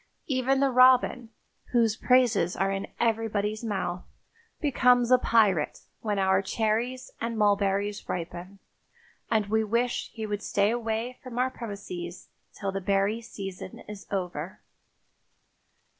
Even 0.25 0.61
the 0.61 0.71
robin, 0.71 1.29
whose 1.73 1.95
praises 1.95 2.55
are 2.55 2.71
in 2.71 2.87
everybody's 2.99 3.63
mouth, 3.63 4.01
becomes 4.59 5.11
a 5.11 5.19
pirate 5.19 5.81
when 5.99 6.17
our 6.17 6.41
cherries 6.41 7.11
and 7.21 7.37
mulberries 7.37 8.09
ripen, 8.09 8.57
and 9.29 9.45
we 9.45 9.63
wish 9.63 10.09
he 10.11 10.25
would 10.25 10.41
stay 10.41 10.71
away 10.71 11.19
from 11.21 11.37
our 11.37 11.51
premises 11.51 12.29
till 12.51 12.71
the 12.71 12.81
berry 12.81 13.21
season 13.21 13.81
is 13.87 14.07
over. 14.09 14.59